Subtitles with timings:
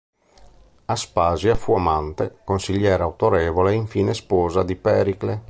[0.85, 5.39] Aspasia fu amante, consigliera autorevole e infine sposa di Pericle.